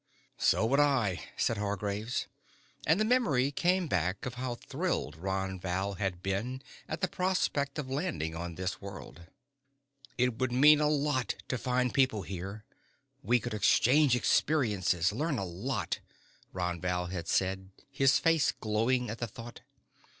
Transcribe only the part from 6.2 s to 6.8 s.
been